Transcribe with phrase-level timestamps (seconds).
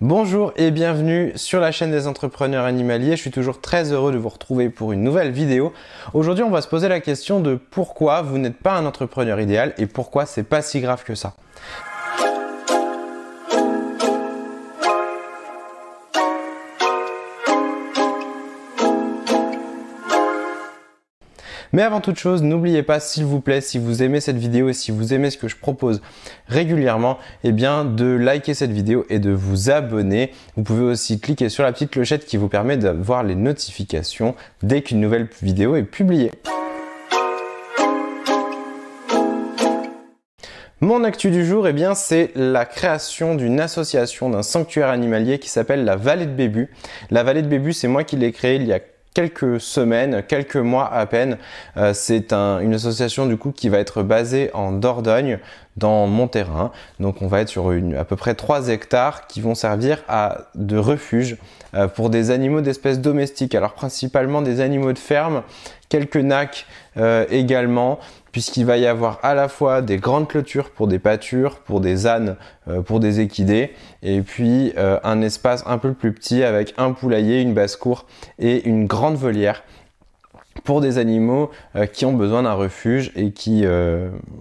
[0.00, 3.12] Bonjour et bienvenue sur la chaîne des entrepreneurs animaliers.
[3.12, 5.72] Je suis toujours très heureux de vous retrouver pour une nouvelle vidéo.
[6.14, 9.72] Aujourd'hui, on va se poser la question de pourquoi vous n'êtes pas un entrepreneur idéal
[9.78, 11.34] et pourquoi c'est pas si grave que ça.
[21.74, 24.72] Mais avant toute chose, n'oubliez pas, s'il vous plaît, si vous aimez cette vidéo et
[24.72, 26.02] si vous aimez ce que je propose
[26.46, 30.30] régulièrement, eh bien, de liker cette vidéo et de vous abonner.
[30.54, 34.82] Vous pouvez aussi cliquer sur la petite clochette qui vous permet d'avoir les notifications dès
[34.82, 36.30] qu'une nouvelle vidéo est publiée.
[40.80, 45.48] Mon actu du jour, eh bien, c'est la création d'une association, d'un sanctuaire animalier qui
[45.48, 46.70] s'appelle la Vallée de Bébu.
[47.10, 48.78] La Vallée de Bébu, c'est moi qui l'ai créée il y a
[49.14, 51.38] quelques semaines, quelques mois à peine.
[51.76, 55.38] Euh, c'est une association du coup qui va être basée en Dordogne,
[55.76, 56.72] dans mon terrain.
[57.00, 60.02] Donc on va être sur une, à peu près 3 hectares qui vont servir
[60.54, 61.36] de refuge
[61.74, 63.54] euh, pour des animaux d'espèces domestiques.
[63.54, 65.42] Alors principalement des animaux de ferme,
[65.88, 67.98] quelques nacs euh, également,
[68.34, 72.08] puisqu'il va y avoir à la fois des grandes clôtures pour des pâtures, pour des
[72.08, 72.34] ânes,
[72.66, 73.70] euh, pour des équidés,
[74.02, 78.06] et puis euh, un espace un peu plus petit avec un poulailler, une basse-cour
[78.40, 79.62] et une grande volière
[80.64, 83.64] pour des animaux euh, qui ont besoin d'un refuge et qui,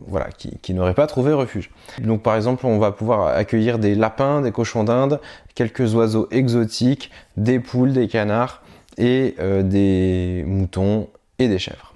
[0.08, 1.70] voilà, qui, qui n'auraient pas trouvé refuge.
[2.02, 5.22] Donc par exemple, on va pouvoir accueillir des lapins, des cochons d'Inde,
[5.54, 8.64] quelques oiseaux exotiques, des poules, des canards
[8.98, 11.93] et des moutons et des chèvres.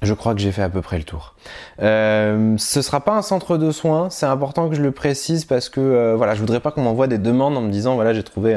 [0.00, 1.34] Je crois que j'ai fait à peu près le tour.
[1.82, 5.68] Euh, ce sera pas un centre de soins, c'est important que je le précise parce
[5.68, 8.22] que euh, voilà, je voudrais pas qu'on m'envoie des demandes en me disant voilà j'ai
[8.22, 8.54] trouvé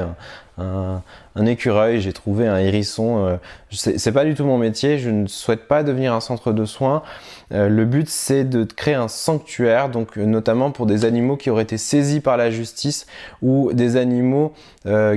[0.59, 1.01] un,
[1.43, 3.25] écureuil, j'ai trouvé un hérisson.
[3.25, 3.37] Euh,
[3.71, 7.01] c'est pas du tout mon métier, je ne souhaite pas devenir un centre de soins.
[7.51, 11.63] Euh, le but c'est de créer un sanctuaire, donc notamment pour des animaux qui auraient
[11.63, 13.07] été saisis par la justice
[13.41, 14.53] ou des animaux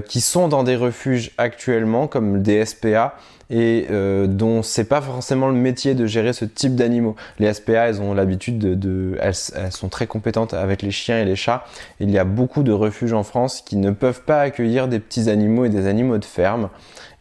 [0.07, 3.15] qui sont dans des refuges actuellement comme des SPA
[3.51, 7.17] et euh, dont c'est pas forcément le métier de gérer ce type d'animaux.
[7.39, 9.35] Les SPA, elles ont l'habitude de, elles,
[9.71, 11.65] sont très compétentes avec les chiens et les chats.
[12.01, 15.31] Il y a beaucoup de refuges en France qui ne peuvent pas accueillir des petits
[15.31, 16.69] animaux et des animaux de ferme.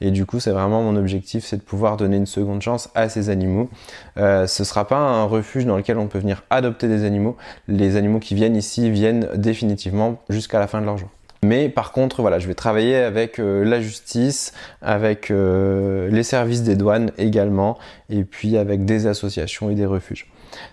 [0.01, 3.07] Et du coup, c'est vraiment mon objectif, c'est de pouvoir donner une seconde chance à
[3.07, 3.69] ces animaux.
[4.17, 7.37] Euh, ce sera pas un refuge dans lequel on peut venir adopter des animaux.
[7.67, 11.09] Les animaux qui viennent ici viennent définitivement jusqu'à la fin de leur jour.
[11.43, 16.63] Mais par contre, voilà, je vais travailler avec euh, la justice, avec euh, les services
[16.63, 17.77] des douanes également,
[18.09, 20.27] et puis avec des associations et des refuges.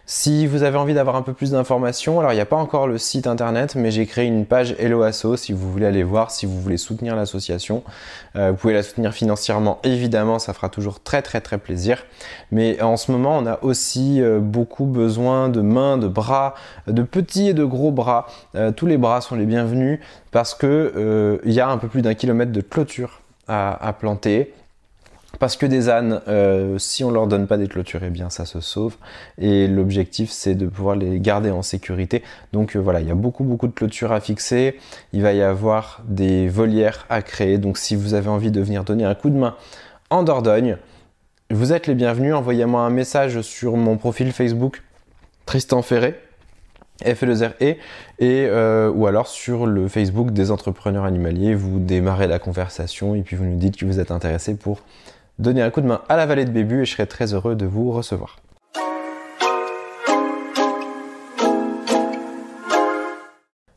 [0.07, 2.87] Si vous avez envie d'avoir un peu plus d'informations, alors il n'y a pas encore
[2.87, 6.31] le site internet, mais j'ai créé une page Hello Asso si vous voulez aller voir,
[6.31, 7.83] si vous voulez soutenir l'association.
[8.37, 12.05] Euh, vous pouvez la soutenir financièrement, évidemment, ça fera toujours très très très plaisir.
[12.51, 16.55] Mais en ce moment, on a aussi euh, beaucoup besoin de mains, de bras,
[16.87, 18.27] de petits et de gros bras.
[18.57, 20.01] Euh, tous les bras sont les bienvenus
[20.33, 24.53] parce que il y a un peu plus d'un kilomètre de clôture à planter.
[25.41, 28.45] Parce que des ânes, euh, si on leur donne pas des clôtures, eh bien ça
[28.45, 28.97] se sauve.
[29.39, 32.23] Et l'objectif, c'est de pouvoir les garder en sécurité.
[32.53, 34.79] Donc euh, voilà, il y a beaucoup beaucoup de clôtures à fixer.
[35.15, 37.57] Il va y avoir des volières à créer.
[37.57, 39.57] Donc si vous avez envie de venir donner un coup de main
[40.11, 40.77] en Dordogne,
[41.51, 42.35] vous êtes les bienvenus.
[42.35, 44.83] Envoyez-moi un message sur mon profil Facebook
[45.47, 46.21] Tristan Ferré.
[47.03, 47.79] f 2 r e et
[48.21, 53.37] euh, ou alors sur le Facebook des entrepreneurs animaliers, vous démarrez la conversation et puis
[53.37, 54.83] vous nous dites que vous êtes intéressé pour
[55.41, 57.57] donner un coup de main à la vallée de Bébu et je serai très heureux
[57.57, 58.39] de vous recevoir.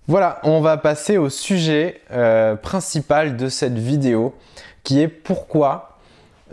[0.08, 4.36] Voilà, on va passer au sujet euh, principal de cette vidéo
[4.84, 5.98] qui est pourquoi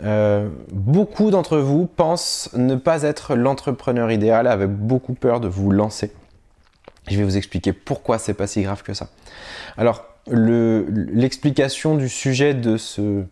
[0.03, 5.69] euh, beaucoup d'entre vous pensent ne pas être l'entrepreneur idéal avec beaucoup peur de vous
[5.69, 6.13] lancer.
[7.09, 9.09] Je vais vous expliquer pourquoi c'est pas si grave que ça.
[9.75, 13.25] Alors, l'explication du sujet de ce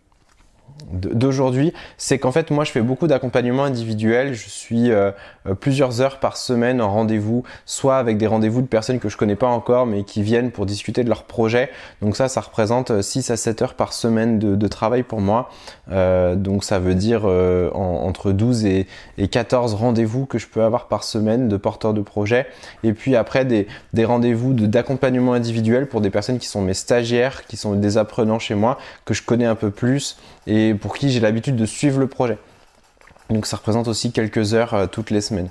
[0.92, 5.10] d'aujourd'hui, c'est qu'en fait moi je fais beaucoup d'accompagnement individuel, je suis euh,
[5.46, 9.16] euh, plusieurs heures par semaine en rendez-vous, soit avec des rendez-vous de personnes que je
[9.16, 11.70] connais pas encore mais qui viennent pour discuter de leur projet.
[12.02, 15.50] Donc ça, ça représente 6 à 7 heures par semaine de, travail pour moi.
[15.90, 18.86] Euh, donc ça veut dire entre 12 et,
[19.30, 22.46] 14 rendez-vous que je peux avoir par semaine de porteurs de projet.
[22.84, 27.46] Et puis après des, des rendez-vous d'accompagnement individuel pour des personnes qui sont mes stagiaires,
[27.46, 30.16] qui sont des apprenants chez moi, que je connais un peu plus
[30.46, 32.38] et pour qui j'ai l'habitude de suivre le projet.
[33.30, 35.48] Donc ça représente aussi quelques heures euh, toutes les semaines.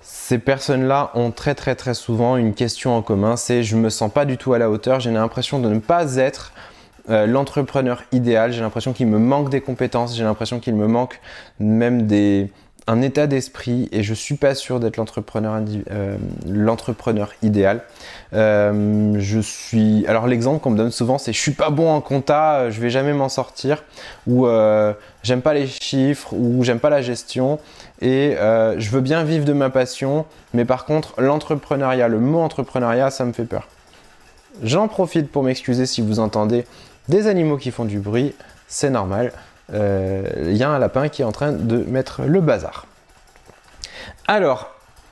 [0.00, 4.12] Ces personnes-là ont très très très souvent une question en commun, c'est je me sens
[4.12, 6.52] pas du tout à la hauteur, j'ai l'impression de ne pas être
[7.10, 11.20] euh, l'entrepreneur idéal, j'ai l'impression qu'il me manque des compétences, j'ai l'impression qu'il me manque
[11.58, 12.50] même des,
[12.88, 17.82] un état d'esprit et je suis pas sûr d'être l'entrepreneur euh, idéal.
[18.32, 22.00] Euh, je suis alors l'exemple qu'on me donne souvent c'est je suis pas bon en
[22.00, 23.84] compta, je vais jamais m'en sortir
[24.26, 24.46] ou
[25.22, 27.60] j'aime pas les chiffres ou j'aime pas la gestion
[28.00, 33.10] et je veux bien vivre de ma passion mais par contre l'entrepreneuriat, le mot entrepreneuriat
[33.10, 33.68] ça me fait peur.
[34.62, 36.64] J'en profite pour m'excuser si vous entendez
[37.08, 38.34] des animaux qui font du bruit,
[38.66, 39.32] c'est normal.
[39.70, 42.86] Il euh, y a un lapin qui est en train de mettre le bazar.
[44.26, 44.70] Alors,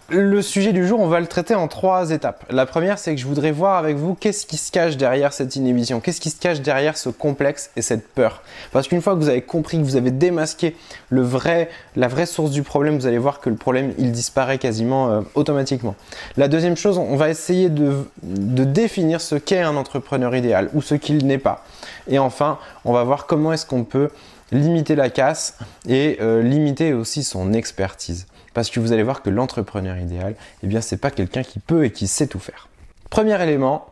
[0.08, 2.44] le sujet du jour, on va le traiter en trois étapes.
[2.50, 5.56] La première, c'est que je voudrais voir avec vous qu'est-ce qui se cache derrière cette
[5.56, 8.42] inhibition, qu'est-ce qui se cache derrière ce complexe et cette peur?
[8.70, 10.76] Parce qu'une fois que vous avez compris, que vous avez démasqué
[11.08, 14.58] le vrai, la vraie source du problème, vous allez voir que le problème, il disparaît
[14.58, 15.96] quasiment euh, automatiquement.
[16.36, 20.82] La deuxième chose, on va essayer de, de définir ce qu'est un entrepreneur idéal ou
[20.82, 21.64] ce qu'il n'est pas.
[22.06, 24.10] Et enfin, on va voir comment est-ce qu'on peut
[24.52, 25.58] limiter la casse
[25.88, 28.26] et euh, limiter aussi son expertise.
[28.54, 31.84] Parce que vous allez voir que l'entrepreneur idéal, eh bien, c'est pas quelqu'un qui peut
[31.84, 32.68] et qui sait tout faire.
[33.10, 33.86] Premier élément,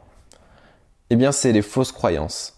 [1.10, 2.54] eh bien, c'est les fausses croyances.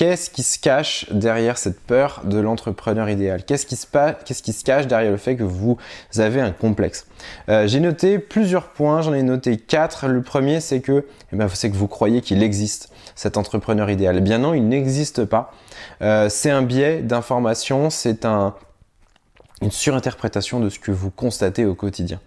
[0.00, 3.44] Qu'est-ce qui se cache derrière cette peur de l'entrepreneur idéal?
[3.44, 5.76] Qu'est-ce qui, se cache derrière le fait que vous
[6.16, 7.06] avez un complexe?
[7.50, 10.08] Euh, J'ai noté plusieurs points, j'en ai noté quatre.
[10.08, 11.04] Le premier, c'est que,
[11.34, 14.16] eh ben, c'est que vous croyez qu'il existe cet entrepreneur idéal.
[14.16, 15.52] Eh bien non, il n'existe pas.
[16.00, 18.54] Euh, c'est un biais d'information, c'est un,
[19.60, 22.20] une surinterprétation de ce que vous constatez au quotidien.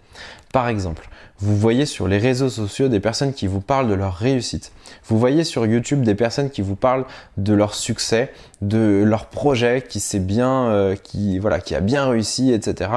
[0.52, 1.08] Par exemple,
[1.40, 4.70] vous voyez sur les réseaux sociaux des personnes qui vous parlent de leur réussite.
[5.06, 7.04] Vous voyez sur YouTube des personnes qui vous parlent
[7.36, 8.32] de leur succès,
[8.62, 12.90] de leur projet qui s'est bien, euh, qui voilà, qui a bien réussi, etc.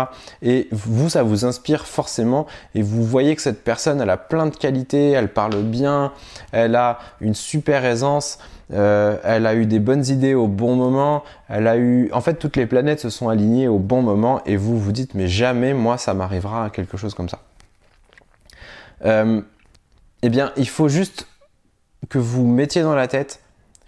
[0.44, 2.46] Et vous, ça vous inspire forcément.
[2.76, 6.14] Et vous voyez que cette personne, elle a plein de qualités, elle parle bien,
[6.52, 8.38] elle a une super aisance.
[8.74, 12.34] Euh, elle a eu des bonnes idées au bon moment, elle a eu, en fait,
[12.34, 15.74] toutes les planètes se sont alignées au bon moment et vous vous dites, mais jamais
[15.74, 17.40] moi ça m'arrivera à quelque chose comme ça.
[19.06, 19.42] Euh,
[20.22, 21.28] eh bien, il faut juste
[22.10, 23.42] que vous mettiez dans la tête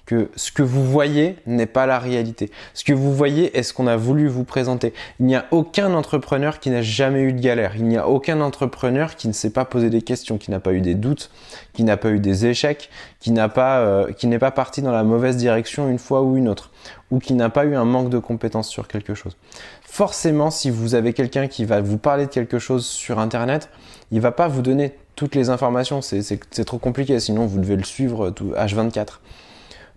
[0.10, 2.50] que ce que vous voyez n'est pas la réalité.
[2.74, 4.92] Ce que vous voyez est ce qu'on a voulu vous présenter.
[5.20, 7.74] Il n'y a aucun entrepreneur qui n'a jamais eu de galère.
[7.76, 10.74] Il n'y a aucun entrepreneur qui ne s'est pas posé des questions, qui n'a pas
[10.74, 11.30] eu des doutes,
[11.74, 12.90] qui n'a pas eu des échecs,
[13.20, 16.38] qui n'a pas, euh, qui n'est pas parti dans la mauvaise direction une fois ou
[16.38, 16.72] une autre,
[17.12, 19.38] ou qui n'a pas eu un manque de compétences sur quelque chose.
[19.84, 23.70] Forcément, si vous avez quelqu'un qui va vous parler de quelque chose sur Internet,
[24.12, 26.02] il va pas vous donner toutes les informations.
[26.02, 29.20] C'est trop compliqué, sinon vous devez le suivre tout, H24.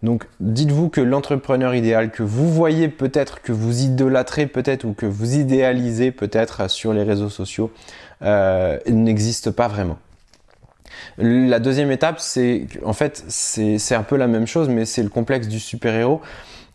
[0.02, 5.06] Donc dites-vous que l'entrepreneur idéal que vous voyez peut-être, que vous idolâtrez peut-être ou que
[5.06, 7.70] vous idéalisez peut-être sur les réseaux sociaux
[8.22, 9.98] euh, n'existe pas vraiment.
[11.18, 15.08] La deuxième étape, c'est en fait c'est un peu la même chose, mais c'est le
[15.08, 16.20] complexe du super-héros.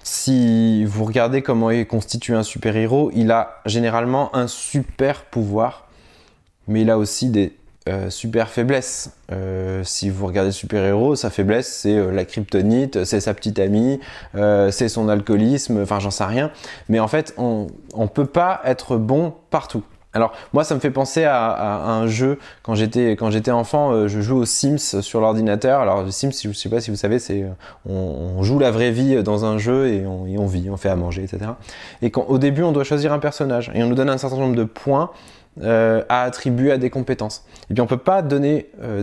[0.03, 5.87] Si vous regardez comment est constitué un super-héros, il a généralement un super pouvoir,
[6.67, 7.53] mais il a aussi des
[7.87, 9.11] euh, super faiblesse.
[9.31, 13.99] Euh, si vous regardez super-héros, sa faiblesse c'est euh, la kryptonite, c'est sa petite amie,
[14.33, 16.51] c'est son alcoolisme, enfin j'en sais rien.
[16.89, 19.83] Mais en fait, on ne peut pas être bon partout.
[20.13, 24.21] Alors moi ça me fait penser à, un jeu quand j'étais quand j'étais enfant je
[24.21, 27.45] joue aux Sims sur l'ordinateur alors les Sims je sais pas si vous savez c'est
[27.87, 30.89] on, joue la vraie vie dans un jeu et on, et on, vit on fait
[30.89, 31.51] à manger etc
[32.01, 34.37] et quand au début on doit choisir un personnage et on nous donne un certain
[34.37, 35.11] nombre de points
[35.63, 37.43] euh, à attribuer à des compétences.
[37.71, 39.01] Et bien on peut pas donner euh,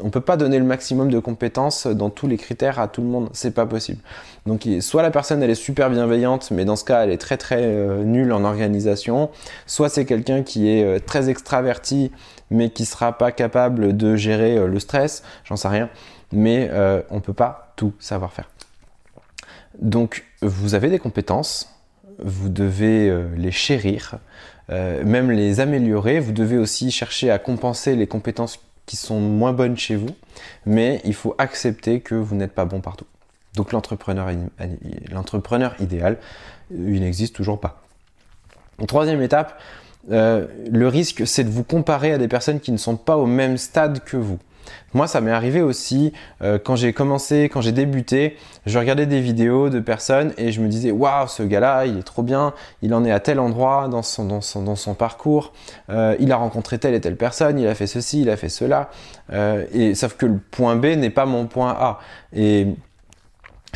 [0.00, 3.06] on peut pas donner le maximum de compétences dans tous les critères à tout le
[3.06, 4.00] monde, c'est pas possible.
[4.46, 7.36] Donc soit la personne elle est super bienveillante, mais dans ce cas elle est très
[7.36, 9.30] très euh, nulle en organisation,
[9.66, 12.10] soit c'est quelqu'un qui est très extraverti
[12.50, 15.88] mais qui sera pas capable de gérer le stress, j'en sais rien,
[16.32, 16.68] mais
[17.10, 18.48] on peut pas tout savoir faire.
[19.80, 21.72] Donc vous avez des compétences,
[22.18, 24.18] vous devez les chérir,
[24.70, 26.20] euh, même les améliorer.
[26.20, 30.10] Vous devez aussi chercher à compenser les compétences qui sont moins bonnes chez vous,
[30.64, 33.06] mais il faut accepter que vous n'êtes pas bon partout.
[33.54, 34.30] Donc l'entrepreneur,
[35.80, 36.18] idéal,
[36.70, 37.82] il n'existe toujours pas.
[38.86, 39.60] troisième étape,
[40.12, 43.26] euh, le risque, c'est de vous comparer à des personnes qui ne sont pas au
[43.26, 44.38] même stade que vous.
[44.94, 49.20] Moi, ça m'est arrivé aussi euh, quand j'ai commencé, quand j'ai débuté, je regardais des
[49.20, 52.94] vidéos de personnes et je me disais waouh, ce gars-là, il est trop bien, il
[52.94, 55.52] en est à tel endroit dans son, parcours,
[55.90, 58.48] euh, il a rencontré telle et telle personne, il a fait ceci, il a fait
[58.48, 58.90] cela.
[59.32, 61.98] Euh, sauf que le point B n'est pas mon point A.
[62.34, 62.68] Et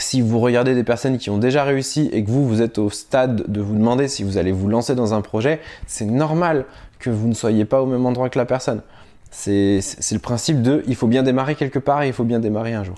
[0.00, 2.90] si vous regardez des personnes qui ont déjà réussi et que vous, vous êtes au
[2.90, 6.64] stade de vous demander si vous allez vous lancer dans un projet, c'est normal
[6.98, 8.82] que vous ne soyez pas au même endroit que la personne.
[9.30, 9.80] C'est
[10.12, 12.84] le principe de il faut bien démarrer quelque part et il faut bien démarrer un
[12.84, 12.96] jour.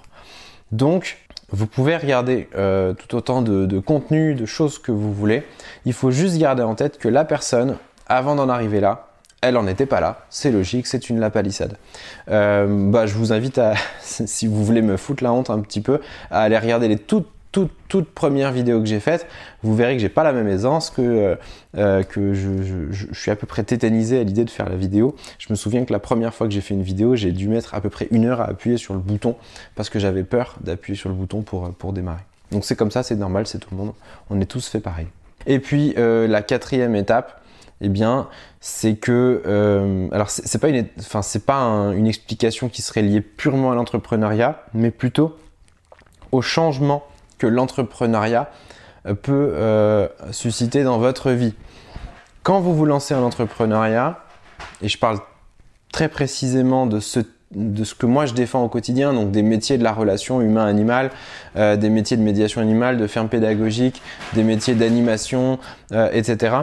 [0.71, 1.19] Donc,
[1.51, 5.45] vous pouvez regarder euh, tout autant de, contenu, de choses que vous voulez.
[5.85, 9.09] Il faut juste garder en tête que la personne, avant d'en arriver là,
[9.43, 11.77] elle en était pas là, c'est logique, c'est une lapalissade.
[12.31, 15.81] Euh, bah, je vous invite à, si vous voulez me foutre la honte un petit
[15.81, 19.27] peu, à aller regarder les toutes toutes, toutes premières vidéos que j'ai faites,
[19.63, 21.37] vous verrez que j'ai pas la même aisance, que, euh,
[21.77, 25.15] euh, que je, suis à peu près tétanisé à l'idée de faire la vidéo.
[25.39, 27.75] Je me souviens que la première fois que j'ai fait une vidéo, j'ai dû mettre
[27.75, 29.37] à peu près une heure à appuyer sur le bouton
[29.75, 32.23] parce que j'avais peur d'appuyer sur le bouton pour, pour démarrer.
[32.51, 33.93] Donc c'est comme ça, c'est normal, c'est tout le monde.
[34.31, 35.07] On est tous fait pareil.
[35.47, 37.43] Et puis la quatrième étape,
[37.83, 38.29] eh bien,
[38.61, 41.63] c'est que, euh, alors c'est pas une, enfin c'est pas
[41.95, 45.37] une explication qui serait liée purement à l'entrepreneuriat, mais plutôt
[46.31, 47.03] au changement
[47.43, 48.51] que l'entrepreneuriat
[49.07, 51.55] euh, peut euh, susciter dans votre vie.
[52.43, 54.21] Quand vous vous lancez en entrepreneuriat,
[54.81, 55.19] et je parle
[55.93, 57.21] très précisément de ce
[57.55, 61.11] de ce que moi je défends au quotidien, donc des métiers de la relation humain-animal,
[61.55, 64.01] des métiers de médiation animale, de ferme pédagogique,
[64.33, 65.59] des métiers d'animation,
[66.13, 66.63] etc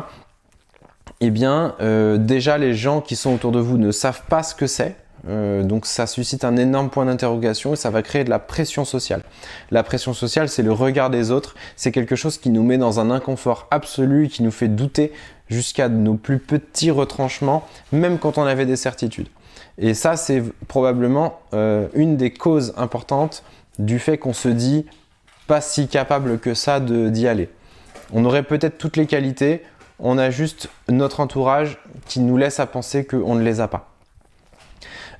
[1.21, 4.55] eh bien, euh, déjà les gens qui sont autour de vous ne savent pas ce
[4.55, 4.95] que c'est.
[5.27, 8.85] Euh, donc ça suscite un énorme point d'interrogation et ça va créer de la pression
[8.85, 9.23] sociale.
[9.71, 12.99] La pression sociale, c'est le regard des autres, c'est quelque chose qui nous met dans
[12.99, 15.11] un inconfort absolu, qui nous fait douter
[15.49, 19.27] jusqu'à nos plus petits retranchements, même quand on avait des certitudes.
[19.77, 23.43] Et ça, c'est probablement euh, une des causes importantes
[23.79, 24.85] du fait qu'on se dit
[25.47, 27.49] pas si capable que ça d'y aller.
[28.13, 29.63] On aurait peut-être toutes les qualités,
[29.99, 33.88] on a juste notre entourage qui nous laisse à penser qu'on ne les a pas.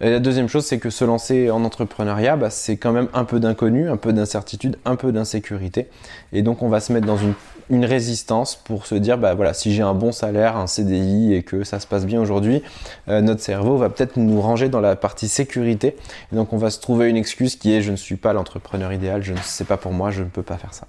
[0.01, 3.25] Et la deuxième chose, c'est que se lancer en entrepreneuriat, bah, c'est quand même un
[3.25, 5.89] peu d'inconnu, un peu d'incertitude, un peu d'insécurité.
[6.32, 7.34] Et donc, on va se mettre dans une,
[7.72, 11.63] résistance pour se dire, bah voilà, si j'ai un bon salaire, un CDI et que
[11.63, 12.63] ça se passe bien aujourd'hui,
[13.10, 15.96] euh, notre cerveau va peut-être nous ranger dans la partie sécurité.
[16.34, 18.91] Et donc, on va se trouver une excuse qui est, je ne suis pas l'entrepreneur
[18.91, 20.88] idéal, je ne sais pas pour moi, je ne peux pas faire ça.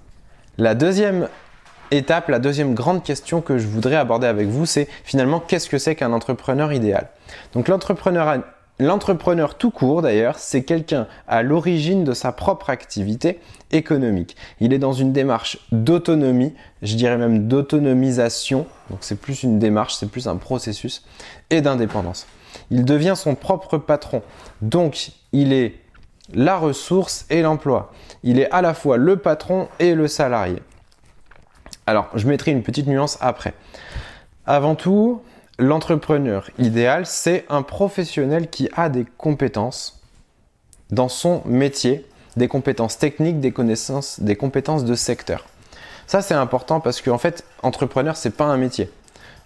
[0.57, 1.27] La deuxième
[1.91, 5.77] étape, la deuxième grande question que je voudrais aborder avec vous, c'est finalement qu'est-ce que
[5.77, 7.09] c'est qu'un entrepreneur idéal?
[7.53, 8.41] Donc l'entrepreneur
[8.81, 14.35] L'entrepreneur tout court d'ailleurs, c'est quelqu'un à l'origine de sa propre activité économique.
[14.59, 19.93] Il est dans une démarche d'autonomie, je dirais même d'autonomisation, donc c'est plus une démarche,
[19.93, 21.05] c'est plus un processus,
[21.51, 22.25] et d'indépendance.
[22.71, 24.23] Il devient son propre patron,
[24.63, 25.75] donc il est
[26.33, 27.91] la ressource et l'emploi.
[28.23, 30.57] Il est à la fois le patron et le salarié.
[31.85, 33.53] Alors, je mettrai une petite nuance après.
[34.47, 35.21] Avant tout,
[35.59, 40.01] l'entrepreneur idéal, c'est un professionnel qui a des compétences
[40.89, 42.05] dans son métier,
[42.35, 45.45] des compétences techniques, des connaissances, des compétences de secteur.
[46.07, 48.89] Ça, c'est important parce qu'en fait, entrepreneur, c'est pas un métier.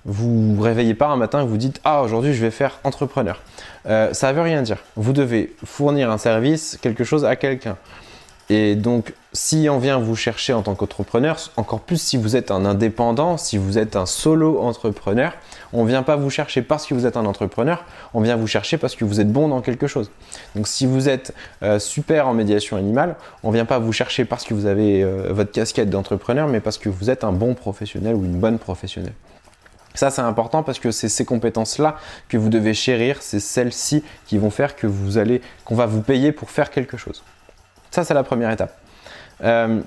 [0.06, 3.42] Vous vous réveillez pas un matin et vous dites Ah, aujourd'hui, je vais faire entrepreneur.
[3.88, 4.78] Euh, ça veut rien dire.
[4.96, 7.78] Vous devez fournir un service, quelque chose à quelqu'un.
[8.50, 12.52] Et donc, si on vient vous chercher en tant qu'entrepreneur, encore plus si vous êtes
[12.52, 15.34] un indépendant, si vous êtes un solo entrepreneur,
[15.74, 17.84] on ne vient pas vous chercher parce que vous êtes un entrepreneur,
[18.14, 20.12] on vient vous chercher parce que vous êtes bon dans quelque chose.
[20.56, 21.34] Donc si vous êtes
[21.64, 25.04] euh, super en médiation animale, on ne vient pas vous chercher parce que vous avez
[25.04, 28.60] euh, votre casquette d'entrepreneur, mais parce que vous êtes un bon professionnel ou une bonne
[28.60, 29.14] professionnelle.
[29.96, 31.96] Ça, c'est important parce que c'est ces compétences-là
[32.30, 36.02] que vous devez chérir, c'est celles-ci qui vont faire que vous allez, qu'on va vous
[36.02, 37.24] payer pour faire quelque chose.
[37.96, 38.78] Ça, c'est la première étape.
[39.42, 39.80] Euh,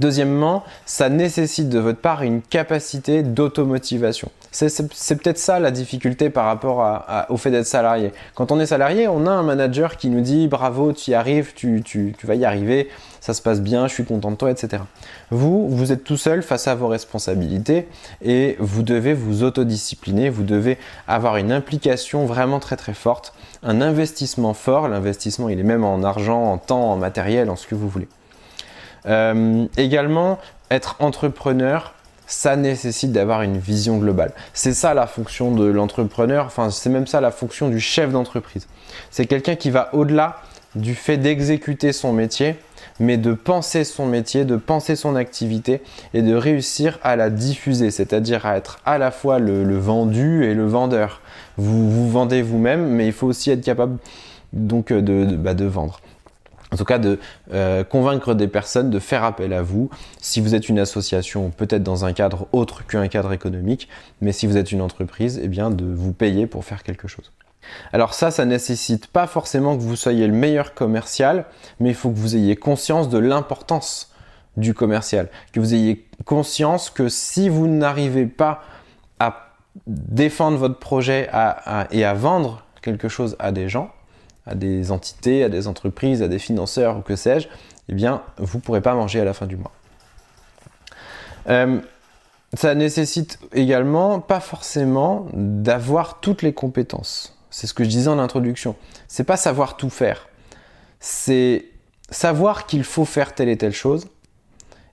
[0.00, 4.30] deuxièmement, ça nécessite de votre part une capacité d'automotivation.
[4.52, 8.12] C'est peut-être ça la difficulté par rapport au fait d'être salarié.
[8.34, 11.54] Quand on est salarié, on a un manager qui nous dit bravo, tu y arrives,
[11.54, 11.82] tu,
[12.24, 14.82] vas y arriver, ça se passe bien, je suis content de toi, etc.
[15.30, 17.88] Vous, vous êtes tout seul face à vos responsabilités
[18.22, 20.76] et vous devez vous autodiscipliner, vous devez
[21.08, 23.32] avoir une implication vraiment très très forte,
[23.62, 24.86] un investissement fort.
[24.86, 28.08] L'investissement, il est même en argent, en temps, en matériel, en ce que vous voulez.
[29.06, 30.38] Euh, également,
[30.70, 31.94] être entrepreneur,
[32.26, 34.32] ça nécessite d'avoir une vision globale.
[34.54, 38.66] C'est ça la fonction de l'entrepreneur, enfin c'est même ça la fonction du chef d'entreprise.
[39.10, 40.36] C'est quelqu'un qui va au-delà
[40.74, 42.56] du fait d'exécuter son métier,
[42.98, 45.82] mais de penser son métier, de penser son activité
[46.14, 50.54] et de réussir à la diffuser, c'est-à-dire à être à la fois le, vendu et
[50.54, 51.20] le vendeur.
[51.58, 53.98] Vous vous vendez vous-même, mais il faut aussi être capable
[54.54, 56.00] donc de bah, vendre
[56.72, 57.18] en tout cas de
[57.52, 59.90] euh, convaincre des personnes de faire appel à vous.
[60.20, 63.88] Si vous êtes une association, peut-être dans un cadre autre qu'un cadre économique,
[64.20, 67.30] mais si vous êtes une entreprise, eh bien de vous payer pour faire quelque chose.
[67.92, 71.44] Alors ça, ça nécessite pas forcément que vous soyez le meilleur commercial,
[71.78, 74.12] mais il faut que vous ayez conscience de l'importance
[74.56, 78.62] du commercial, que vous ayez conscience que si vous n'arrivez pas
[79.20, 79.52] à
[79.86, 81.30] défendre votre projet
[81.90, 83.90] et à vendre quelque chose à des gens,
[84.46, 87.48] à des entités, à des entreprises, à des financeurs ou que sais-je,
[87.88, 89.72] eh bien, vous ne pourrez pas manger à la fin du mois.
[91.48, 91.80] Euh,
[92.54, 97.36] ça nécessite également pas forcément d'avoir toutes les compétences.
[97.50, 98.76] C'est ce que je disais en introduction.
[99.08, 100.28] C'est pas savoir tout faire.
[101.00, 101.66] C'est
[102.10, 104.06] savoir qu'il faut faire telle et telle chose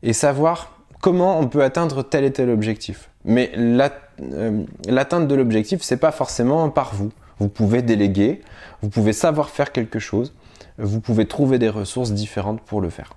[0.04, 3.10] et savoir comment on peut atteindre tel et tel objectif.
[3.26, 7.12] Mais euh, l'atteinte de l'objectif, c'est pas forcément par vous.
[7.40, 8.42] Vous pouvez déléguer,
[8.82, 10.34] vous pouvez savoir faire quelque chose,
[10.78, 13.14] vous pouvez trouver des ressources différentes pour le faire.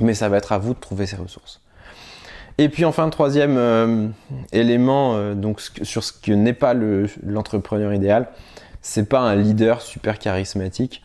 [0.00, 1.60] Mais ça va être à vous de trouver ces ressources.
[2.58, 4.08] Et puis enfin, troisième euh,
[4.52, 8.28] élément euh, donc, sur ce que n'est pas l'entrepreneur idéal,
[8.82, 11.02] c'est pas un leader super charismatique.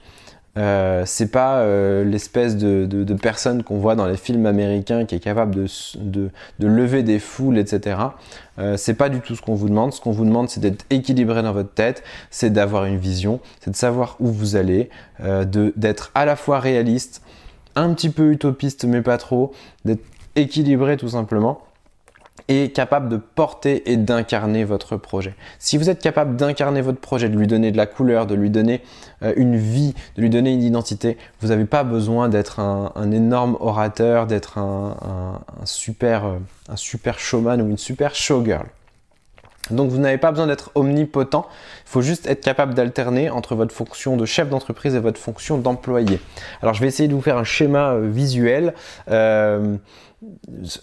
[0.57, 5.15] Euh, c'est pas euh, l'espèce de, de, personne qu'on voit dans les films américains qui
[5.15, 5.65] est capable de,
[5.97, 7.97] de, de lever des foules, etc.
[8.57, 9.93] Euh, c'est pas du tout ce qu'on vous demande.
[9.93, 13.71] Ce qu'on vous demande, c'est d'être équilibré dans votre tête, c'est d'avoir une vision, c'est
[13.71, 14.89] de savoir où vous allez,
[15.21, 15.43] euh,
[15.75, 17.21] d'être à la fois réaliste,
[17.75, 19.51] un petit peu utopiste, mais pas trop,
[19.83, 20.03] d'être
[20.38, 21.64] équilibré tout simplement
[22.48, 25.36] et capable de porter et d'incarner votre projet.
[25.60, 28.50] Si vous êtes capable d'incarner votre projet, de lui donner de la couleur, de lui
[28.50, 28.82] donner
[29.24, 33.58] euh, une vie, de lui donner une identité, vous n'avez pas besoin d'être un, énorme
[33.60, 36.38] orateur, d'être un, super, euh,
[36.70, 38.68] un super showman ou une super showgirl.
[39.72, 41.48] Donc vous n'avez pas besoin d'être omnipotent,
[41.86, 45.58] il faut juste être capable d'alterner entre votre fonction de chef d'entreprise et votre fonction
[45.58, 46.20] d'employé.
[46.62, 47.94] Alors je vais essayer de vous faire un schéma
[49.10, 49.78] euh,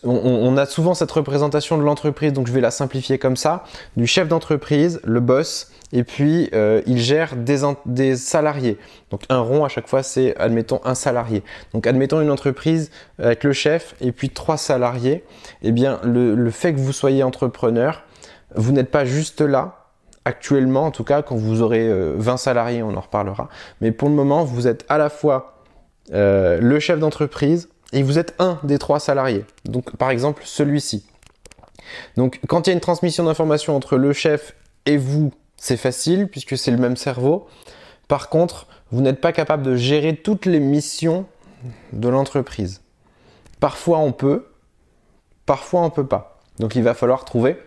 [0.04, 3.64] on, a souvent cette représentation de l'entreprise, donc je vais la simplifier comme ça,
[3.96, 8.78] du chef d'entreprise, le boss, et puis euh, il gère des, salariés.
[9.11, 11.42] Donc un rond à chaque fois, c'est admettons un salarié.
[11.72, 15.25] Donc admettons une entreprise avec le chef et puis trois salariés.
[15.62, 18.02] Eh bien, le, fait que vous soyez entrepreneur,
[18.54, 19.88] vous n'êtes pas juste là,
[20.25, 23.49] actuellement en tout cas, quand vous aurez 20 euh, salariés, on en reparlera.
[23.80, 25.52] Mais pour le moment, vous êtes à la fois
[26.12, 29.44] euh, le chef d'entreprise, et vous êtes un des trois salariés.
[29.64, 31.04] Donc par exemple celui-ci.
[32.16, 34.54] Donc quand il y a une transmission d'informations entre le chef
[34.87, 37.46] et vous, c'est facile puisque c'est le même cerveau.
[38.08, 41.26] Par contre, vous n'êtes pas capable de gérer toutes les missions
[41.92, 42.80] de l'entreprise.
[43.61, 44.46] Parfois on peut,
[45.46, 46.40] parfois on peut pas.
[46.59, 47.59] Donc il va falloir trouver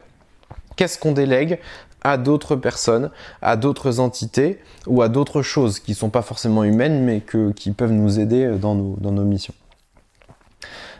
[0.75, 1.59] qu'est-ce qu'on délègue
[2.01, 3.09] à d'autres personnes,
[3.41, 7.23] à d'autres entités ou à d'autres choses qui ne sont pas forcément humaines mais
[7.55, 9.55] qui peuvent nous aider dans nos missions.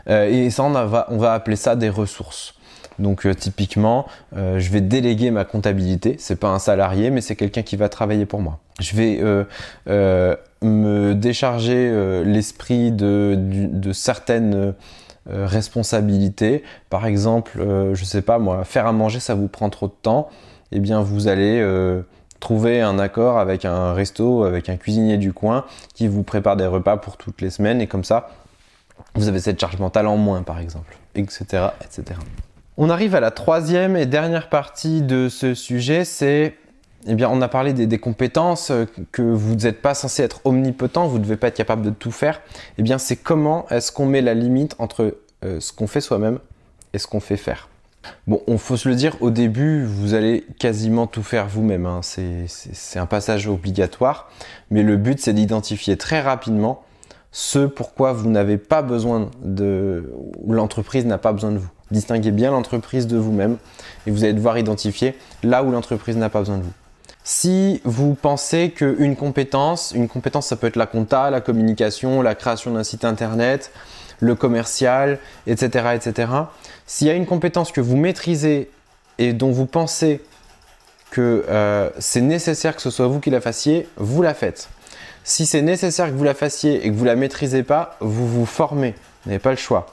[0.10, 2.54] Euh, et ça, on va, on va appeler ça des ressources.
[2.98, 4.06] Donc euh, typiquement,
[4.38, 6.16] euh, je vais déléguer ma comptabilité.
[6.20, 8.60] C'est pas un salarié, mais c'est quelqu'un qui va travailler pour moi.
[8.80, 9.22] Je vais
[10.62, 14.74] me décharger l'esprit de, de, certaines
[15.28, 16.64] responsabilités.
[16.90, 20.30] Par exemple, je sais pas moi, faire à manger, ça vous prend trop de temps.
[20.72, 21.64] Eh bien, vous allez
[22.40, 26.68] trouver un accord avec un resto, avec un cuisinier du coin qui vous prépare des
[26.68, 28.30] repas pour toutes les semaines et comme ça,
[29.16, 31.68] vous avez cette charge mentale en moins par exemple, etc.
[31.82, 32.20] etc.
[32.78, 36.56] On arrive à la troisième et dernière partie de ce sujet, c'est
[37.08, 41.08] eh bien, on a parlé des, compétences, euh, que vous n'êtes pas censé être omnipotent,
[41.08, 42.42] vous ne devez pas être capable de tout faire.
[42.78, 46.40] Eh bien, c'est comment est-ce qu'on met la limite entre euh, ce qu'on fait soi-même
[46.94, 47.70] et ce qu'on fait faire.
[48.28, 51.86] Bon, on faut se le dire, au début, vous allez quasiment tout faire vous-même.
[51.86, 52.02] Hein.
[52.02, 54.30] C'est un passage obligatoire.
[54.72, 56.84] Mais le but, c'est d'identifier très rapidement
[57.38, 60.10] ce pourquoi vous n'avez pas besoin de,
[60.48, 61.68] l'entreprise n'a pas besoin de vous.
[61.92, 63.58] Distinguez bien l'entreprise de vous-même
[64.08, 66.72] et vous allez devoir identifier là où l'entreprise n'a pas besoin de vous.
[67.26, 72.36] Si vous pensez qu'une compétence, une compétence ça peut être la compta, la communication, la
[72.36, 73.70] création d'un site internet,
[74.22, 75.88] le commercial, etc.
[75.94, 76.32] etc.
[76.86, 78.72] S'il y a une compétence que vous maîtrisez
[79.18, 80.22] et dont vous pensez
[81.12, 84.70] que euh, c'est nécessaire que ce soit vous qui la fassiez, vous la faites.
[85.28, 88.46] Si c'est nécessaire que vous la fassiez et que vous la maîtrisez pas, vous vous
[88.46, 88.94] formez.
[89.24, 89.88] Vous n'avez pas le choix.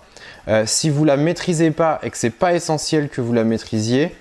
[0.46, 4.14] Euh, si vous la maîtrisez pas et que c'est pas essentiel que vous la maîtrisiez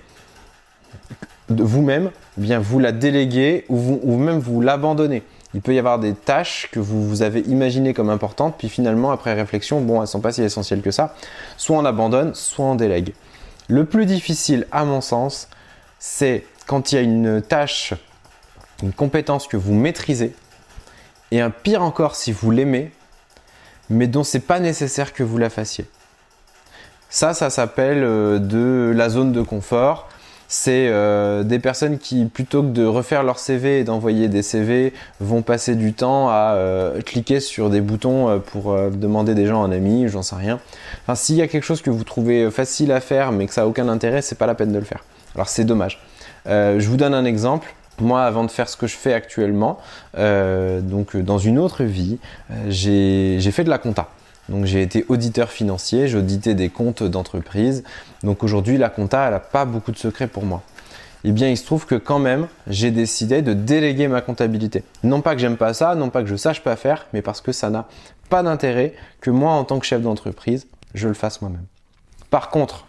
[1.50, 5.22] vous-même, eh bien vous la déléguez ou, même vous l'abandonnez.
[5.52, 9.10] Il peut y avoir des tâches que vous, vous avez imaginées comme importantes, puis finalement,
[9.10, 11.14] après réflexion, bon, elles sont pas si essentielles que ça.
[11.58, 13.12] Soit on abandonne, soit on délègue.
[13.68, 15.48] Le plus difficile, à mon sens,
[15.98, 17.92] c'est quand il y a une tâche,
[18.82, 20.32] une compétence que vous maîtrisez,
[21.32, 22.92] et un pire encore si vous l'aimez,
[23.88, 25.86] mais dont c'est pas nécessaire que vous la fassiez.
[27.08, 30.08] Ça, ça s'appelle euh, de la zone de confort.
[30.48, 34.92] C'est euh, des personnes qui, plutôt que de refaire leur CV et d'envoyer des CV,
[35.20, 39.72] vont passer du temps à euh, cliquer sur des boutons pour demander des gens en
[39.72, 40.60] ami, j'en sais rien.
[41.02, 43.62] Enfin, s'il y a quelque chose que vous trouvez facile à faire mais que ça
[43.62, 45.04] n'a aucun intérêt, c'est pas la peine de le faire.
[45.34, 45.98] Alors c'est dommage.
[46.44, 47.74] je vous donne un exemple.
[48.00, 49.78] Moi, avant de faire ce que je fais actuellement,
[50.16, 52.18] euh, donc euh, dans une autre vie,
[52.50, 54.08] euh, j'ai fait de la compta.
[54.48, 57.84] Donc j'ai été auditeur financier, j'auditais des comptes d'entreprise.
[58.22, 60.62] Donc aujourd'hui, la compta, elle n'a pas beaucoup de secrets pour moi.
[61.24, 64.82] Eh bien, il se trouve que quand même, j'ai décidé de déléguer ma comptabilité.
[65.04, 67.40] Non pas que j'aime pas ça, non pas que je sache pas faire, mais parce
[67.40, 67.86] que ça n'a
[68.28, 71.66] pas d'intérêt que moi, en tant que chef d'entreprise, je le fasse moi-même.
[72.30, 72.86] Par contre,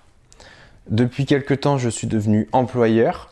[0.89, 3.29] depuis quelque temps, je suis devenu employeur.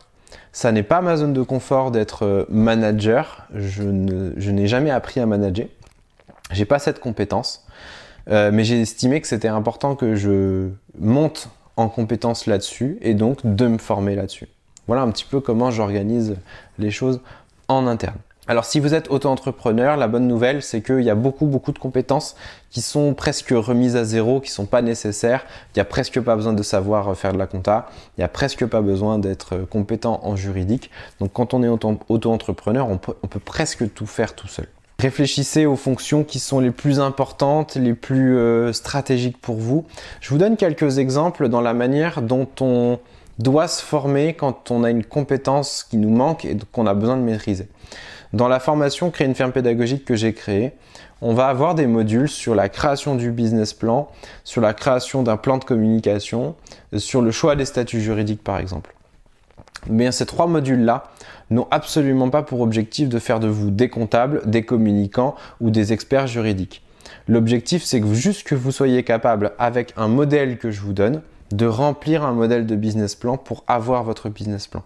[0.52, 3.46] Ça n'est pas ma zone de confort d'être euh, manager.
[3.54, 5.66] Je, n'ai jamais appris à manager.
[6.50, 7.66] J'ai pas cette compétence.
[8.28, 13.38] Euh, mais j'ai estimé que c'était important que je monte en compétence là-dessus et donc
[13.44, 14.46] de me former là-dessus.
[14.86, 16.36] Voilà un petit peu comment j'organise
[16.78, 17.20] les choses
[17.68, 18.18] en interne.
[18.48, 21.78] Alors si vous êtes auto-entrepreneur, la bonne nouvelle c'est qu'il y a beaucoup beaucoup de
[21.78, 22.34] compétences
[22.70, 25.44] qui sont presque remises à zéro, qui sont pas nécessaires.
[25.68, 27.88] Il n'y a presque pas besoin de savoir faire de la compta.
[28.18, 30.90] Il n'y a presque pas besoin d'être compétent en juridique.
[31.20, 34.66] Donc quand on est auto-entrepreneur, on peut, on peut presque tout faire tout seul.
[34.98, 39.84] Réfléchissez aux fonctions qui sont les plus importantes, les plus euh, stratégiques pour vous.
[40.20, 42.98] Je vous donne quelques exemples dans la manière dont on
[43.38, 47.16] doit se former quand on a une compétence qui nous manque et qu'on a besoin
[47.16, 47.68] de maîtriser.
[48.32, 50.72] Dans la formation Créer une ferme pédagogique que j'ai créée,
[51.20, 54.08] on va avoir des modules sur la création du business plan,
[54.42, 56.54] sur la création d'un plan de communication,
[56.96, 58.94] sur le choix des statuts juridiques par exemple.
[59.88, 61.04] Mais ces trois modules-là
[61.50, 65.92] n'ont absolument pas pour objectif de faire de vous des comptables, des communicants ou des
[65.92, 66.82] experts juridiques.
[67.28, 71.22] L'objectif, c'est que juste que vous soyez capable, avec un modèle que je vous donne,
[71.52, 74.82] de remplir un modèle de business plan pour avoir votre business plan.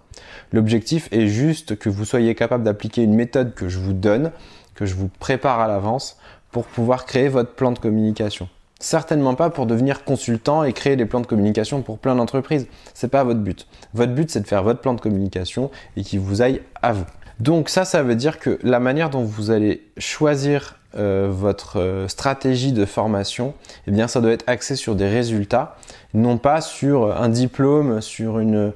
[0.52, 4.33] L'objectif est juste que vous soyez capable d'appliquer une méthode que je vous donne,
[4.74, 6.18] que je vous prépare à l'avance
[6.50, 8.48] pour pouvoir créer votre plan de communication.
[8.79, 12.66] Certainement pas pour devenir consultant et créer des plans de communication pour plein d'entreprises.
[12.92, 13.66] C'est pas votre but.
[13.94, 17.07] Votre but, c'est de faire votre plan de communication et qu'il vous aille à vous.
[17.40, 22.09] Donc ça, ça veut dire que la manière dont vous allez choisir euh, votre euh,
[22.09, 23.55] stratégie de formation,
[23.87, 25.77] eh bien, ça doit être axé sur des résultats,
[26.15, 28.73] non pas sur un diplôme, sur une,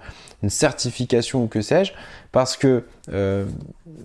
[0.48, 1.92] certification ou que sais-je,
[2.32, 3.44] parce que euh,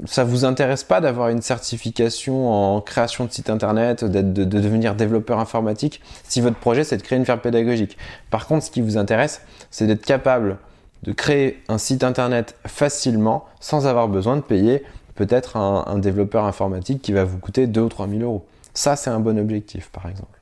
[0.06, 5.40] ça vous intéresse pas d'avoir une certification en création de site internet, de, devenir développeur
[5.40, 7.98] informatique, si votre projet c'est de créer une ferme pédagogique.
[8.32, 10.58] Par contre, ce qui vous intéresse, c'est d'être capable
[11.04, 14.84] de créer un site internet facilement sans avoir besoin de payer
[15.16, 18.46] peut-être un, développeur informatique qui va vous coûter 2 ou 3 000 euros.
[18.74, 20.40] Ça, c'est un bon objectif, par exemple.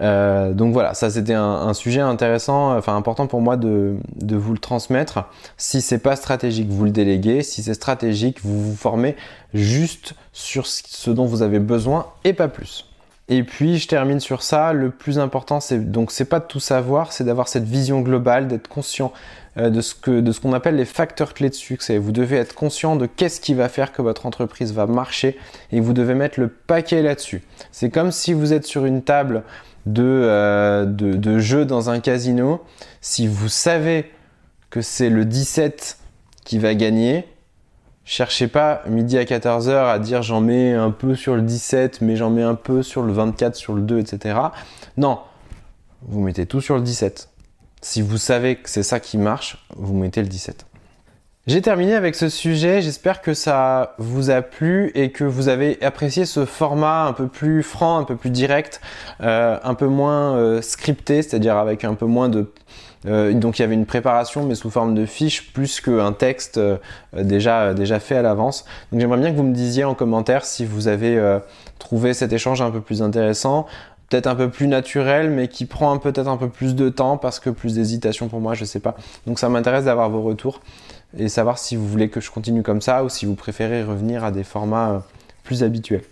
[0.00, 4.58] Euh, donc voilà, ça c'était un, sujet intéressant, enfin important pour moi de, vous le
[4.58, 5.24] transmettre.
[5.56, 7.42] Si c'est pas stratégique, vous le déléguez.
[7.42, 9.16] Si c'est stratégique, vous vous formez
[9.52, 12.86] juste sur ce dont vous avez besoin et pas plus.
[13.28, 14.72] Et puis je termine sur ça.
[14.72, 18.48] Le plus important, c'est donc c'est pas de tout savoir, c'est d'avoir cette vision globale,
[18.48, 19.12] d'être conscient
[19.56, 21.96] euh, de ce que de ce qu'on appelle les facteurs clés de succès.
[21.96, 25.38] Vous devez être conscient de qu'est-ce qui va faire que votre entreprise va marcher
[25.72, 27.42] et vous devez mettre le paquet là-dessus.
[27.72, 29.42] C'est comme si vous êtes sur une table
[29.86, 32.62] de, euh, de, de jeu dans un casino.
[33.00, 34.10] Si vous savez
[34.68, 35.98] que c'est le 17
[36.44, 37.26] qui va gagner,
[38.04, 42.16] Cherchez pas midi à 14h à dire j'en mets un peu sur le 17, mais
[42.16, 44.38] j'en mets un peu sur le 24, sur le 2, etc.
[44.98, 45.20] Non,
[46.02, 47.30] vous mettez tout sur le 17.
[47.80, 50.66] Si vous savez que c'est ça qui marche, vous mettez le 17.
[51.46, 55.82] J'ai terminé avec ce sujet, j'espère que ça vous a plu et que vous avez
[55.82, 58.80] apprécié ce format un peu plus franc, un peu plus direct,
[59.20, 62.50] euh, un peu moins euh, scripté, c'est-à-dire avec un peu moins de
[63.04, 66.78] donc il y avait une préparation mais sous forme de fiche plus qu'un texte euh,
[67.14, 68.64] déjà, déjà fait à l'avance.
[68.90, 71.38] Donc j'aimerais bien que vous me disiez en commentaire si vous avez euh,
[71.78, 73.66] trouvé cet échange un peu plus intéressant,
[74.08, 77.40] peut-être un peu plus naturel mais qui prend peut-être un peu plus de temps parce
[77.40, 78.96] que plus d'hésitation pour moi, je sais pas.
[79.26, 80.60] Donc ça m'intéresse d'avoir vos retours
[81.16, 84.24] et savoir si vous voulez que je continue comme ça ou si vous préférez revenir
[84.24, 85.02] à des formats
[85.44, 86.02] plus habituels.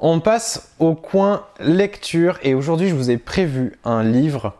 [0.00, 4.52] On passe au coin lecture et aujourd'hui je vous ai prévu un livre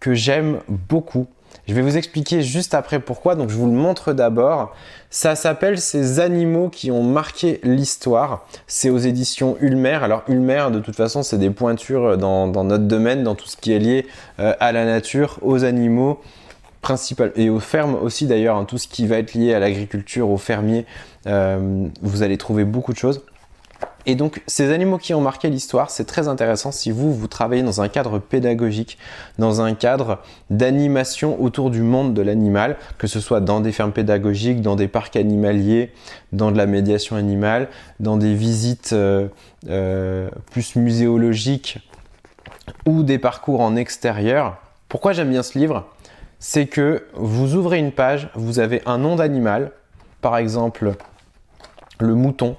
[0.00, 1.28] que j'aime beaucoup.
[1.68, 4.74] Je vais vous expliquer juste après pourquoi, donc je vous le montre d'abord.
[5.08, 8.46] Ça s'appelle Ces animaux qui ont marqué l'histoire.
[8.66, 10.00] C'est aux éditions Ulmer.
[10.02, 13.72] Alors Ulmer, de toute façon, c'est des pointures dans, notre domaine, dans tout ce qui
[13.72, 14.06] est lié
[14.40, 16.20] euh, à la nature, aux animaux
[16.80, 20.30] principal et aux fermes aussi d'ailleurs, hein, tout ce qui va être lié à l'agriculture,
[20.30, 20.86] aux fermiers,
[21.26, 23.22] euh, vous allez trouver beaucoup de choses.
[24.06, 27.62] Et donc ces animaux qui ont marqué l'histoire, c'est très intéressant si vous, vous travaillez
[27.62, 28.98] dans un cadre pédagogique,
[29.38, 33.92] dans un cadre d'animation autour du monde de l'animal, que ce soit dans des fermes
[33.92, 35.92] pédagogiques, dans des parcs animaliers,
[36.32, 39.28] dans de la médiation animale, dans des visites euh,
[39.68, 41.78] euh, plus muséologiques
[42.86, 44.56] ou des parcours en extérieur.
[44.88, 45.86] Pourquoi j'aime bien ce livre?
[46.38, 49.72] C'est que vous ouvrez une page, vous avez un nom d'animal,
[50.22, 50.94] par exemple
[51.98, 52.56] le mouton,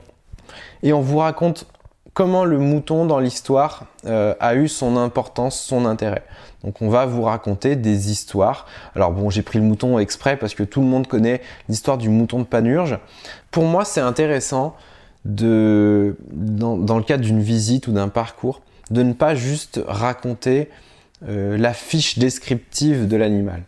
[0.84, 1.66] Et on vous raconte
[2.14, 6.24] comment le mouton dans l'histoire euh, a eu son importance, son intérêt.
[6.64, 8.66] Donc on va vous raconter des histoires.
[8.96, 12.10] Alors bon, j'ai pris le mouton exprès parce que tout le monde connaît l'histoire du
[12.10, 13.00] mouton de Panurge.
[13.50, 14.76] Pour moi, c'est intéressant
[15.26, 20.70] de, dans, le cadre d'une visite ou d'un parcours, de ne pas juste raconter
[21.28, 23.64] euh, la fiche descriptive de l'animal.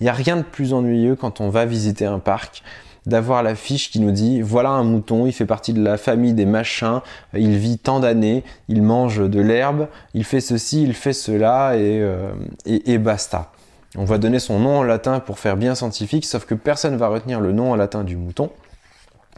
[0.00, 2.62] Il n'y a rien de plus ennuyeux quand on va visiter un parc
[3.06, 6.34] d'avoir la fiche qui nous dit voilà un mouton, il fait partie de la famille
[6.34, 7.00] des machins,
[7.34, 12.00] il vit tant d'années, il mange de l'herbe, il fait ceci, il fait cela et,
[12.00, 12.32] euh,
[12.66, 13.52] et, basta.
[13.96, 17.08] On va donner son nom en latin pour faire bien scientifique, sauf que personne va
[17.08, 18.50] retenir le nom en latin du mouton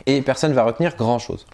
[0.06, 1.46] et personne va retenir grand chose.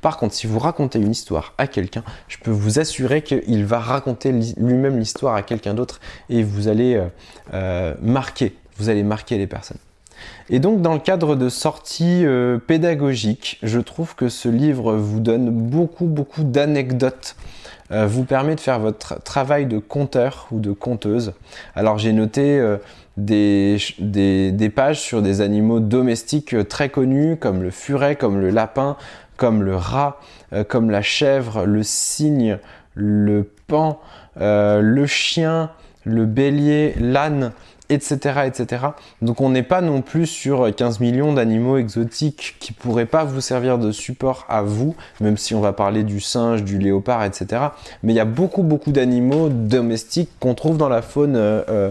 [0.00, 3.78] Par contre, si vous racontez une histoire à quelqu'un, je peux vous assurer qu'il va
[3.78, 7.06] raconter lui-même l'histoire à quelqu'un d'autre et vous allez euh,
[7.54, 9.78] euh, marquer, vous allez marquer les personnes.
[10.48, 15.20] Et donc dans le cadre de sorties euh, pédagogiques, je trouve que ce livre vous
[15.20, 17.36] donne beaucoup beaucoup d'anecdotes,
[17.92, 21.34] euh, vous permet de faire votre travail de conteur ou de conteuse.
[21.76, 22.78] Alors j'ai noté euh,
[23.16, 28.96] des, des, pages sur des animaux domestiques très connus comme le furet, comme le lapin,
[29.36, 30.18] comme le rat,
[30.68, 32.58] comme la chèvre, le cygne,
[32.94, 34.00] le pan,
[34.36, 35.70] le chien,
[36.04, 37.52] le bélier, l'âne
[37.90, 38.86] etc., etc.
[39.20, 43.40] Donc on n'est pas non plus sur 15 millions d'animaux exotiques qui pourraient pas vous
[43.40, 47.62] servir de support à vous, même si on va parler du singe, du léopard, etc.
[48.02, 51.90] Mais il y a beaucoup beaucoup d'animaux domestiques qu'on trouve dans la faune euh, euh,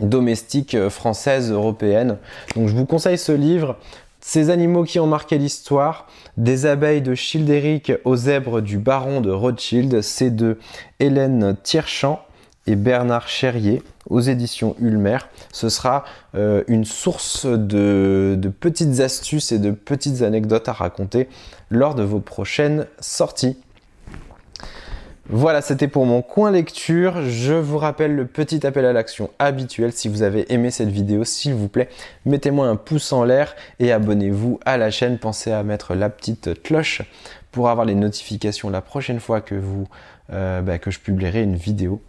[0.00, 2.16] domestique euh, française, européenne.
[2.56, 3.76] Donc je vous conseille ce livre.
[4.22, 9.30] Ces animaux qui ont marqué l'histoire, des abeilles de Childéric aux zèbres du baron de
[9.30, 10.58] Rothschild, c'est de
[10.98, 12.20] Hélène Tierchamp
[12.66, 15.18] et Bernard Cherrier aux éditions Ulmer.
[15.52, 21.28] Ce sera euh, une source de, petites astuces et de petites anecdotes à raconter
[21.70, 23.56] lors de vos prochaines sorties.
[25.32, 27.22] Voilà, c'était pour mon coin lecture.
[27.22, 29.92] Je vous rappelle le petit appel à l'action habituel.
[29.92, 31.88] Si vous avez aimé cette vidéo, s'il vous plaît,
[32.26, 35.18] mettez-moi un pouce en l'air et abonnez-vous à la chaîne.
[35.18, 37.02] Pensez à mettre la petite cloche
[37.52, 39.86] pour avoir les notifications la prochaine fois que, vous,
[40.32, 42.02] euh, bah, que je publierai une vidéo.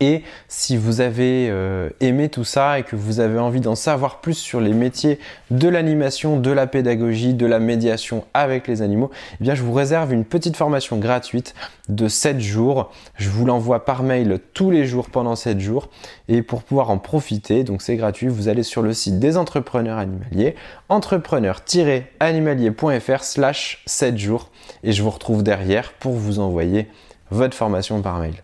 [0.00, 4.20] Et si vous avez euh, aimé tout ça et que vous avez envie d'en savoir
[4.20, 5.18] plus sur les métiers
[5.50, 10.12] de l'animation, de la pédagogie, de la médiation avec les animaux, eh je vous réserve
[10.12, 11.54] une petite formation gratuite
[11.88, 12.90] de 7 jours.
[13.16, 15.88] Je vous l'envoie par mail tous les jours pendant 7 jours.
[16.28, 19.98] Et pour pouvoir en profiter, donc c'est gratuit, vous allez sur le site des entrepreneurs
[19.98, 20.54] animaliers,
[20.88, 24.50] entrepreneur-animalier.fr slash 7 jours.
[24.84, 26.86] Et je vous retrouve derrière pour vous envoyer
[27.30, 28.42] votre formation par mail.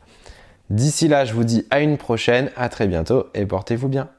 [0.70, 4.10] D'ici là, je vous dis à une prochaine, à très bientôt et portez-vous bien.